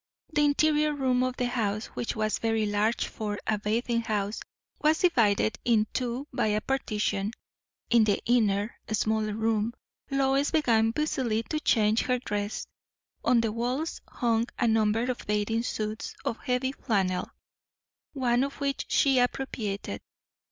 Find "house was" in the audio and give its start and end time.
4.01-4.97